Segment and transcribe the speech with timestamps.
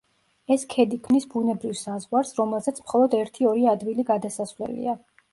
[0.53, 4.97] ეს ქედი ქმნის ბუნებრივ საზღვარს, რომელზეც მხოლოდ ერთი-ორი ადვილი გადასასვლელია.